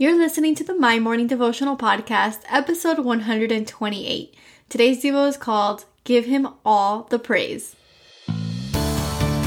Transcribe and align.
You're 0.00 0.16
listening 0.16 0.54
to 0.54 0.64
the 0.64 0.72
My 0.72 0.98
Morning 0.98 1.26
Devotional 1.26 1.76
Podcast, 1.76 2.38
episode 2.48 3.00
128. 3.00 4.34
Today's 4.70 5.02
Devo 5.02 5.28
is 5.28 5.36
called 5.36 5.84
Give 6.04 6.24
Him 6.24 6.48
All 6.64 7.02
the 7.10 7.18
Praise. 7.18 7.76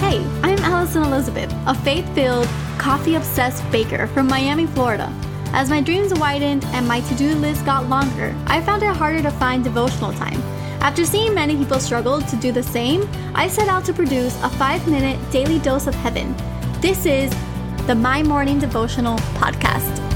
Hey, 0.00 0.22
I'm 0.42 0.58
Alison 0.58 1.02
Elizabeth, 1.04 1.50
a 1.66 1.74
faith 1.74 2.06
filled, 2.14 2.46
coffee 2.76 3.14
obsessed 3.14 3.64
baker 3.72 4.06
from 4.08 4.26
Miami, 4.26 4.66
Florida. 4.66 5.10
As 5.54 5.70
my 5.70 5.80
dreams 5.80 6.12
widened 6.12 6.66
and 6.74 6.86
my 6.86 7.00
to 7.00 7.14
do 7.14 7.34
list 7.36 7.64
got 7.64 7.88
longer, 7.88 8.36
I 8.46 8.60
found 8.60 8.82
it 8.82 8.94
harder 8.94 9.22
to 9.22 9.30
find 9.30 9.64
devotional 9.64 10.12
time. 10.12 10.42
After 10.82 11.06
seeing 11.06 11.32
many 11.32 11.56
people 11.56 11.80
struggle 11.80 12.20
to 12.20 12.36
do 12.36 12.52
the 12.52 12.62
same, 12.62 13.08
I 13.34 13.48
set 13.48 13.68
out 13.68 13.86
to 13.86 13.94
produce 13.94 14.38
a 14.42 14.50
five 14.50 14.86
minute 14.86 15.18
daily 15.30 15.58
dose 15.60 15.86
of 15.86 15.94
heaven. 15.94 16.36
This 16.82 17.06
is 17.06 17.34
the 17.86 17.94
My 17.94 18.22
Morning 18.22 18.58
Devotional 18.58 19.16
Podcast. 19.40 20.13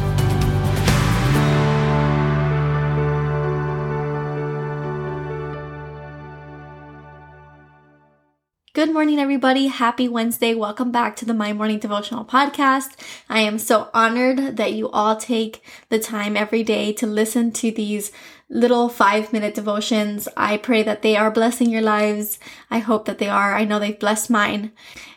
Good 8.79 8.93
morning, 8.93 9.19
everybody. 9.19 9.67
Happy 9.67 10.09
Wednesday. 10.09 10.55
Welcome 10.55 10.93
back 10.93 11.17
to 11.17 11.25
the 11.25 11.35
My 11.35 11.53
Morning 11.53 11.81
Devotional 11.81 12.25
Podcast. 12.25 12.93
I 13.29 13.41
am 13.41 13.59
so 13.59 13.91
honored 13.93 14.57
that 14.57 14.73
you 14.73 14.89
all 14.91 15.17
take 15.17 15.65
the 15.89 15.99
time 15.99 16.37
every 16.37 16.63
day 16.63 16.93
to 16.93 17.05
listen 17.05 17.51
to 17.55 17.73
these 17.73 18.13
little 18.51 18.89
five 18.89 19.33
minute 19.33 19.55
devotions. 19.55 20.29
I 20.37 20.57
pray 20.57 20.83
that 20.83 21.03
they 21.03 21.17
are 21.17 21.31
blessing 21.31 21.71
your 21.71 21.83
lives. 21.83 22.39
I 22.71 22.79
hope 22.79 23.05
that 23.05 23.19
they 23.19 23.29
are. 23.29 23.55
I 23.55 23.65
know 23.65 23.79
they've 23.79 23.99
blessed 23.99 24.31
mine. 24.31 24.73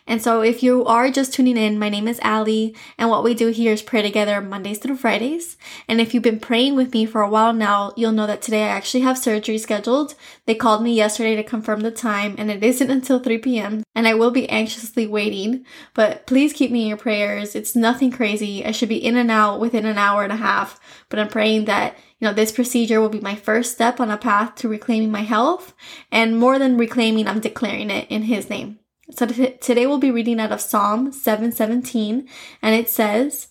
And 0.06 0.20
so 0.20 0.42
if 0.42 0.62
you 0.62 0.84
are 0.84 1.10
just 1.10 1.32
tuning 1.32 1.56
in, 1.56 1.78
my 1.78 1.88
name 1.88 2.08
is 2.08 2.18
Allie, 2.22 2.74
and 2.98 3.08
what 3.08 3.22
we 3.22 3.34
do 3.34 3.48
here 3.48 3.72
is 3.72 3.82
pray 3.82 4.02
together 4.02 4.40
Mondays 4.40 4.78
through 4.78 4.96
Fridays. 4.96 5.56
And 5.86 6.00
if 6.00 6.12
you've 6.12 6.24
been 6.24 6.40
praying 6.40 6.74
with 6.74 6.92
me 6.92 7.06
for 7.06 7.22
a 7.22 7.30
while 7.30 7.52
now, 7.52 7.92
you'll 7.96 8.10
know 8.10 8.26
that 8.26 8.42
today 8.42 8.64
I 8.64 8.68
actually 8.68 9.02
have 9.02 9.16
surgery 9.16 9.58
scheduled. 9.58 10.16
They 10.46 10.56
called 10.56 10.82
me 10.82 10.92
yesterday 10.92 11.36
to 11.36 11.44
confirm 11.44 11.80
the 11.80 11.92
time, 11.92 12.34
and 12.36 12.50
it 12.50 12.64
isn't 12.64 12.90
until 12.90 13.20
3 13.20 13.38
p.m. 13.38 13.84
And 13.94 14.08
I 14.08 14.14
will 14.14 14.32
be 14.32 14.48
anxiously 14.50 15.06
waiting, 15.06 15.64
but 15.94 16.26
please 16.26 16.52
keep 16.52 16.72
me 16.72 16.82
in 16.82 16.88
your 16.88 16.96
prayers. 16.96 17.54
It's 17.54 17.76
nothing 17.76 18.10
crazy. 18.10 18.64
I 18.64 18.72
should 18.72 18.88
be 18.88 19.02
in 19.02 19.16
and 19.16 19.30
out 19.30 19.60
within 19.60 19.86
an 19.86 19.98
hour 19.98 20.24
and 20.24 20.32
a 20.32 20.36
half, 20.36 20.80
but 21.10 21.20
I'm 21.20 21.28
praying 21.28 21.66
that 21.66 21.96
you 22.22 22.28
know, 22.28 22.34
this 22.34 22.52
procedure 22.52 23.00
will 23.00 23.08
be 23.08 23.18
my 23.18 23.34
first 23.34 23.72
step 23.72 23.98
on 23.98 24.08
a 24.08 24.16
path 24.16 24.54
to 24.54 24.68
reclaiming 24.68 25.10
my 25.10 25.22
health. 25.22 25.74
And 26.12 26.38
more 26.38 26.56
than 26.56 26.78
reclaiming, 26.78 27.26
I'm 27.26 27.40
declaring 27.40 27.90
it 27.90 28.06
in 28.10 28.22
His 28.22 28.48
name. 28.48 28.78
So 29.10 29.26
t- 29.26 29.56
today 29.60 29.88
we'll 29.88 29.98
be 29.98 30.12
reading 30.12 30.38
out 30.38 30.52
of 30.52 30.60
Psalm 30.60 31.10
717, 31.10 32.28
and 32.62 32.74
it 32.76 32.88
says, 32.88 33.48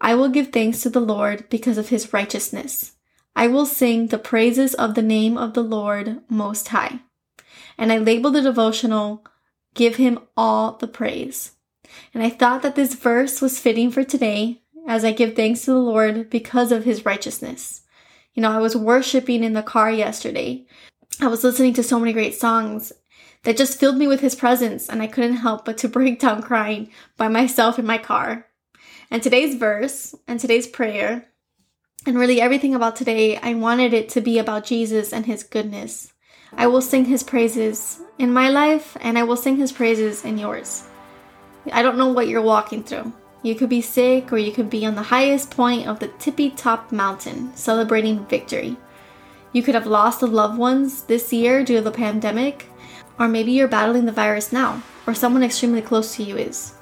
I 0.00 0.14
will 0.14 0.30
give 0.30 0.52
thanks 0.52 0.80
to 0.80 0.88
the 0.88 1.00
Lord 1.00 1.50
because 1.50 1.76
of 1.76 1.90
his 1.90 2.14
righteousness. 2.14 2.92
I 3.36 3.46
will 3.46 3.66
sing 3.66 4.06
the 4.06 4.16
praises 4.16 4.72
of 4.72 4.94
the 4.94 5.02
name 5.02 5.36
of 5.36 5.52
the 5.52 5.62
Lord 5.62 6.20
Most 6.30 6.68
High. 6.68 7.00
And 7.76 7.92
I 7.92 7.98
labeled 7.98 8.36
the 8.36 8.40
devotional, 8.40 9.22
Give 9.74 9.96
Him 9.96 10.18
All 10.34 10.78
the 10.78 10.88
Praise. 10.88 11.52
And 12.14 12.22
I 12.22 12.30
thought 12.30 12.62
that 12.62 12.74
this 12.74 12.94
verse 12.94 13.42
was 13.42 13.60
fitting 13.60 13.90
for 13.90 14.02
today 14.02 14.62
as 14.88 15.04
I 15.04 15.12
give 15.12 15.36
thanks 15.36 15.66
to 15.66 15.72
the 15.72 15.78
Lord 15.78 16.30
because 16.30 16.72
of 16.72 16.84
His 16.84 17.04
righteousness. 17.04 17.82
You 18.34 18.42
know, 18.42 18.50
I 18.50 18.58
was 18.58 18.76
worshiping 18.76 19.44
in 19.44 19.52
the 19.52 19.62
car 19.62 19.90
yesterday. 19.90 20.66
I 21.20 21.28
was 21.28 21.44
listening 21.44 21.72
to 21.74 21.82
so 21.82 22.00
many 22.00 22.12
great 22.12 22.34
songs 22.34 22.92
that 23.44 23.56
just 23.56 23.78
filled 23.78 23.96
me 23.96 24.08
with 24.08 24.20
his 24.20 24.34
presence, 24.34 24.88
and 24.88 25.00
I 25.00 25.06
couldn't 25.06 25.36
help 25.36 25.64
but 25.64 25.78
to 25.78 25.88
break 25.96 26.20
down 26.20 26.42
crying 26.42 26.90
by 27.16 27.28
myself 27.28 27.78
in 27.78 27.86
my 27.86 27.98
car. 27.98 28.46
And 29.10 29.22
today's 29.22 29.54
verse 29.54 30.14
and 30.26 30.40
today's 30.40 30.66
prayer, 30.66 31.26
and 32.06 32.18
really 32.18 32.40
everything 32.40 32.74
about 32.74 32.96
today, 32.96 33.38
I 33.38 33.54
wanted 33.54 33.94
it 33.94 34.08
to 34.10 34.20
be 34.20 34.38
about 34.38 34.64
Jesus 34.64 35.12
and 35.12 35.24
his 35.24 35.44
goodness. 35.44 36.12
I 36.52 36.66
will 36.66 36.82
sing 36.82 37.06
his 37.06 37.22
praises 37.22 38.00
in 38.18 38.32
my 38.32 38.48
life, 38.48 38.96
and 39.00 39.18
I 39.18 39.22
will 39.22 39.36
sing 39.36 39.56
his 39.56 39.72
praises 39.72 40.24
in 40.24 40.38
yours. 40.38 40.84
I 41.72 41.82
don't 41.82 41.96
know 41.96 42.08
what 42.08 42.28
you're 42.28 42.42
walking 42.42 42.82
through. 42.82 43.12
You 43.44 43.54
could 43.54 43.68
be 43.68 43.82
sick, 43.82 44.32
or 44.32 44.38
you 44.38 44.52
could 44.52 44.70
be 44.70 44.86
on 44.86 44.94
the 44.94 45.02
highest 45.02 45.50
point 45.50 45.86
of 45.86 45.98
the 45.98 46.08
tippy 46.08 46.48
top 46.48 46.90
mountain 46.90 47.54
celebrating 47.54 48.24
victory. 48.24 48.78
You 49.52 49.62
could 49.62 49.74
have 49.74 49.86
lost 49.86 50.22
a 50.22 50.26
loved 50.26 50.56
ones 50.56 51.02
this 51.02 51.30
year 51.30 51.62
due 51.62 51.76
to 51.76 51.82
the 51.82 51.90
pandemic, 51.90 52.64
or 53.18 53.28
maybe 53.28 53.52
you're 53.52 53.68
battling 53.68 54.06
the 54.06 54.12
virus 54.12 54.50
now, 54.50 54.82
or 55.06 55.12
someone 55.12 55.42
extremely 55.42 55.82
close 55.82 56.16
to 56.16 56.22
you 56.22 56.38
is. 56.38 56.72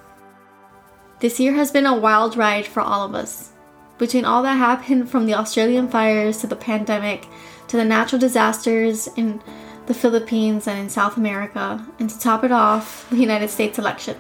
This 1.19 1.41
year 1.41 1.55
has 1.55 1.73
been 1.73 1.85
a 1.85 1.99
wild 1.99 2.37
ride 2.37 2.65
for 2.65 2.81
all 2.81 3.05
of 3.05 3.17
us. 3.17 3.51
Between 3.99 4.25
all 4.25 4.45
that 4.45 4.55
happened 4.55 5.11
from 5.11 5.27
the 5.27 5.35
Australian 5.35 5.89
fires 5.89 6.39
to 6.39 6.47
the 6.47 6.55
pandemic 6.55 7.27
to 7.67 7.77
the 7.77 7.85
natural 7.85 8.21
disasters 8.21 9.09
in 9.17 9.43
the 9.87 9.95
Philippines 9.95 10.69
and 10.69 10.79
in 10.79 10.89
South 10.89 11.17
America, 11.17 11.85
and 11.99 12.09
to 12.09 12.19
top 12.21 12.45
it 12.45 12.53
off, 12.53 13.11
the 13.11 13.17
United 13.17 13.51
States 13.51 13.81
election. 13.81 14.17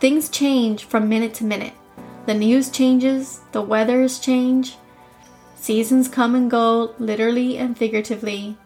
Things 0.00 0.28
change 0.28 0.84
from 0.84 1.08
minute 1.08 1.34
to 1.34 1.44
minute. 1.44 1.74
The 2.26 2.34
news 2.34 2.70
changes, 2.70 3.40
the 3.50 3.60
weathers 3.60 4.20
change, 4.20 4.76
seasons 5.56 6.06
come 6.06 6.36
and 6.36 6.48
go, 6.48 6.94
literally 7.00 7.58
and 7.58 7.76
figuratively. 7.76 8.56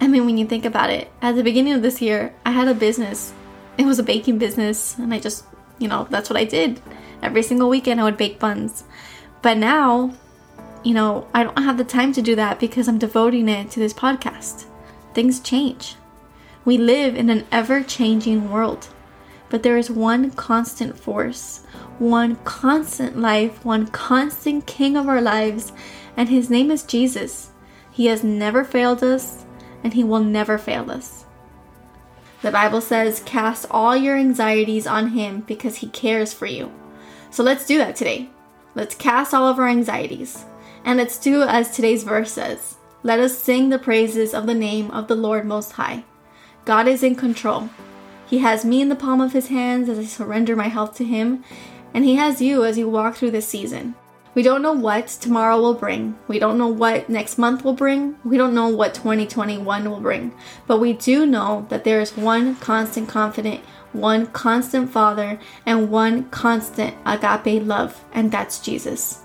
I 0.00 0.06
mean, 0.06 0.24
when 0.24 0.38
you 0.38 0.46
think 0.46 0.64
about 0.64 0.90
it, 0.90 1.10
at 1.20 1.34
the 1.34 1.42
beginning 1.42 1.72
of 1.72 1.82
this 1.82 2.00
year, 2.00 2.32
I 2.46 2.52
had 2.52 2.68
a 2.68 2.74
business. 2.74 3.32
It 3.76 3.86
was 3.86 3.98
a 3.98 4.04
baking 4.04 4.38
business, 4.38 4.96
and 4.98 5.12
I 5.12 5.18
just, 5.18 5.44
you 5.80 5.88
know, 5.88 6.06
that's 6.10 6.30
what 6.30 6.38
I 6.38 6.44
did. 6.44 6.80
Every 7.20 7.42
single 7.42 7.68
weekend, 7.68 8.00
I 8.00 8.04
would 8.04 8.16
bake 8.16 8.38
buns. 8.38 8.84
But 9.42 9.58
now, 9.58 10.14
you 10.84 10.94
know, 10.94 11.26
I 11.34 11.42
don't 11.42 11.58
have 11.58 11.76
the 11.76 11.82
time 11.82 12.12
to 12.12 12.22
do 12.22 12.36
that 12.36 12.60
because 12.60 12.86
I'm 12.86 12.98
devoting 12.98 13.48
it 13.48 13.72
to 13.72 13.80
this 13.80 13.94
podcast. 13.94 14.66
Things 15.12 15.40
change. 15.40 15.96
We 16.64 16.78
live 16.78 17.16
in 17.16 17.30
an 17.30 17.46
ever 17.50 17.82
changing 17.82 18.48
world. 18.48 18.86
But 19.50 19.62
there 19.62 19.78
is 19.78 19.90
one 19.90 20.30
constant 20.32 20.98
force, 20.98 21.62
one 21.98 22.36
constant 22.44 23.18
life, 23.18 23.64
one 23.64 23.86
constant 23.86 24.66
king 24.66 24.96
of 24.96 25.08
our 25.08 25.20
lives, 25.20 25.72
and 26.16 26.28
his 26.28 26.50
name 26.50 26.70
is 26.70 26.82
Jesus. 26.82 27.50
He 27.90 28.06
has 28.06 28.22
never 28.22 28.64
failed 28.64 29.02
us, 29.02 29.44
and 29.82 29.94
he 29.94 30.04
will 30.04 30.20
never 30.20 30.58
fail 30.58 30.90
us. 30.90 31.24
The 32.42 32.52
Bible 32.52 32.80
says, 32.80 33.22
Cast 33.24 33.66
all 33.70 33.96
your 33.96 34.16
anxieties 34.16 34.86
on 34.86 35.08
him 35.08 35.40
because 35.40 35.76
he 35.76 35.88
cares 35.88 36.32
for 36.32 36.46
you. 36.46 36.72
So 37.30 37.42
let's 37.42 37.66
do 37.66 37.78
that 37.78 37.96
today. 37.96 38.30
Let's 38.74 38.94
cast 38.94 39.34
all 39.34 39.48
of 39.48 39.58
our 39.58 39.68
anxieties. 39.68 40.44
And 40.84 40.98
let's 40.98 41.18
do 41.18 41.42
as 41.42 41.70
today's 41.70 42.04
verse 42.04 42.32
says 42.32 42.76
Let 43.02 43.18
us 43.18 43.36
sing 43.36 43.68
the 43.68 43.78
praises 43.78 44.34
of 44.34 44.46
the 44.46 44.54
name 44.54 44.90
of 44.92 45.08
the 45.08 45.16
Lord 45.16 45.46
Most 45.46 45.72
High. 45.72 46.04
God 46.64 46.86
is 46.86 47.02
in 47.02 47.16
control. 47.16 47.70
He 48.28 48.38
has 48.38 48.64
me 48.64 48.82
in 48.82 48.90
the 48.90 48.94
palm 48.94 49.20
of 49.20 49.32
his 49.32 49.48
hands 49.48 49.88
as 49.88 49.98
I 49.98 50.04
surrender 50.04 50.54
my 50.54 50.68
health 50.68 50.94
to 50.96 51.04
him, 51.04 51.42
and 51.94 52.04
he 52.04 52.16
has 52.16 52.42
you 52.42 52.64
as 52.64 52.76
you 52.76 52.88
walk 52.88 53.16
through 53.16 53.30
this 53.30 53.48
season. 53.48 53.94
We 54.34 54.42
don't 54.42 54.62
know 54.62 54.72
what 54.72 55.08
tomorrow 55.08 55.58
will 55.58 55.74
bring. 55.74 56.16
We 56.28 56.38
don't 56.38 56.58
know 56.58 56.68
what 56.68 57.08
next 57.08 57.38
month 57.38 57.64
will 57.64 57.72
bring. 57.72 58.16
We 58.24 58.36
don't 58.36 58.54
know 58.54 58.68
what 58.68 58.94
2021 58.94 59.90
will 59.90 60.00
bring. 60.00 60.32
But 60.66 60.78
we 60.78 60.92
do 60.92 61.26
know 61.26 61.66
that 61.70 61.84
there 61.84 62.00
is 62.00 62.16
one 62.16 62.56
constant 62.56 63.08
confident, 63.08 63.64
one 63.92 64.26
constant 64.26 64.90
Father, 64.90 65.40
and 65.64 65.90
one 65.90 66.28
constant 66.28 66.94
agape 67.06 67.66
love, 67.66 68.04
and 68.12 68.30
that's 68.30 68.60
Jesus. 68.60 69.22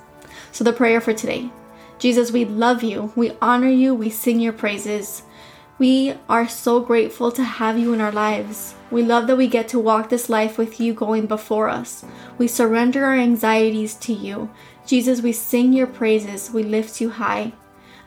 So 0.51 0.63
the 0.63 0.73
prayer 0.73 1.01
for 1.01 1.13
today 1.13 1.51
Jesus, 1.99 2.31
we 2.31 2.45
love 2.45 2.83
you, 2.83 3.13
we 3.15 3.31
honor 3.41 3.69
you, 3.69 3.93
we 3.93 4.09
sing 4.09 4.39
your 4.39 4.53
praises. 4.53 5.23
We 5.83 6.13
are 6.29 6.47
so 6.47 6.79
grateful 6.79 7.29
to 7.33 7.43
have 7.43 7.77
you 7.77 7.91
in 7.91 7.99
our 7.99 8.09
lives. 8.09 8.73
We 8.89 9.03
love 9.03 9.27
that 9.27 9.35
we 9.35 9.47
get 9.47 9.67
to 9.67 9.79
walk 9.79 10.07
this 10.07 10.29
life 10.29 10.57
with 10.57 10.79
you 10.79 10.93
going 10.93 11.25
before 11.25 11.67
us. 11.67 12.05
We 12.37 12.47
surrender 12.47 13.03
our 13.03 13.15
anxieties 13.15 13.93
to 13.95 14.13
you. 14.13 14.49
Jesus, 14.87 15.19
we 15.19 15.33
sing 15.33 15.73
your 15.73 15.87
praises. 15.87 16.49
We 16.49 16.63
lift 16.63 17.01
you 17.01 17.09
high. 17.09 17.51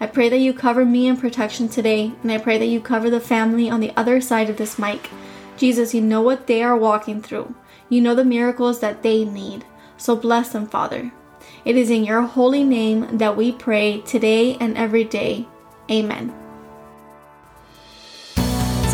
I 0.00 0.06
pray 0.06 0.30
that 0.30 0.38
you 0.38 0.54
cover 0.54 0.86
me 0.86 1.06
in 1.06 1.18
protection 1.18 1.68
today, 1.68 2.14
and 2.22 2.32
I 2.32 2.38
pray 2.38 2.56
that 2.56 2.64
you 2.64 2.80
cover 2.80 3.10
the 3.10 3.20
family 3.20 3.68
on 3.68 3.80
the 3.80 3.92
other 3.94 4.22
side 4.22 4.48
of 4.48 4.56
this 4.56 4.78
mic. 4.78 5.10
Jesus, 5.58 5.92
you 5.92 6.00
know 6.00 6.22
what 6.22 6.46
they 6.46 6.62
are 6.62 6.78
walking 6.78 7.20
through. 7.20 7.54
You 7.90 8.00
know 8.00 8.14
the 8.14 8.24
miracles 8.24 8.80
that 8.80 9.02
they 9.02 9.26
need. 9.26 9.66
So 9.98 10.16
bless 10.16 10.48
them, 10.48 10.66
Father. 10.66 11.12
It 11.66 11.76
is 11.76 11.90
in 11.90 12.04
your 12.04 12.22
holy 12.22 12.64
name 12.64 13.18
that 13.18 13.36
we 13.36 13.52
pray 13.52 14.00
today 14.00 14.56
and 14.60 14.78
every 14.78 15.04
day. 15.04 15.46
Amen. 15.90 16.45